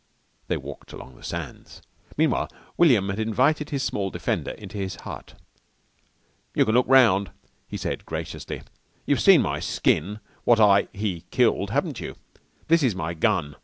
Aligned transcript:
They 0.47 0.57
walked 0.57 0.93
along 0.93 1.15
the 1.15 1.21
sands. 1.23 1.79
Meanwhile 2.17 2.49
William 2.75 3.09
had 3.09 3.19
invited 3.19 3.69
his 3.69 3.83
small 3.83 4.09
defender 4.09 4.49
into 4.49 4.79
his 4.79 4.95
hut. 4.95 5.35
"You 6.55 6.65
can 6.65 6.73
look 6.73 6.87
round," 6.89 7.29
he 7.67 7.77
said 7.77 8.07
graciously. 8.07 8.63
"You've 9.05 9.21
seen 9.21 9.43
my 9.43 9.59
skin 9.59 10.19
what 10.43 10.59
I 10.59 10.87
he 10.91 11.25
killed, 11.29 11.69
haven't 11.69 11.99
you? 11.99 12.15
This 12.67 12.81
is 12.81 12.95
my 12.95 13.13
gun. 13.13 13.57